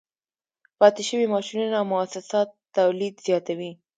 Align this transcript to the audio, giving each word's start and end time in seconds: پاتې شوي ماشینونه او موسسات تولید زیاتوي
پاتې 0.79 1.01
شوي 1.09 1.25
ماشینونه 1.33 1.75
او 1.81 1.85
موسسات 1.93 2.49
تولید 2.77 3.15
زیاتوي 3.25 3.71